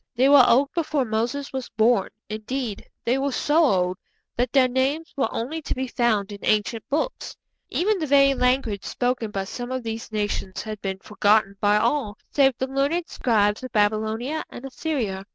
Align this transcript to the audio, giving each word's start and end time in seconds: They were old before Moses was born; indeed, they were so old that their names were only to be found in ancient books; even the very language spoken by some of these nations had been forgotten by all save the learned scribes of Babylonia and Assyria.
They 0.15 0.27
were 0.29 0.43
old 0.47 0.69
before 0.73 1.05
Moses 1.05 1.53
was 1.53 1.69
born; 1.69 2.09
indeed, 2.27 2.87
they 3.05 3.19
were 3.19 3.31
so 3.31 3.63
old 3.63 3.97
that 4.35 4.51
their 4.51 4.67
names 4.67 5.13
were 5.15 5.31
only 5.31 5.61
to 5.61 5.75
be 5.75 5.85
found 5.85 6.31
in 6.31 6.39
ancient 6.41 6.89
books; 6.89 7.37
even 7.69 7.99
the 7.99 8.07
very 8.07 8.33
language 8.33 8.83
spoken 8.83 9.29
by 9.29 9.43
some 9.43 9.71
of 9.71 9.83
these 9.83 10.11
nations 10.11 10.63
had 10.63 10.81
been 10.81 10.97
forgotten 10.97 11.55
by 11.61 11.77
all 11.77 12.17
save 12.31 12.57
the 12.57 12.65
learned 12.65 13.09
scribes 13.11 13.61
of 13.61 13.71
Babylonia 13.73 14.43
and 14.49 14.65
Assyria. 14.65 15.23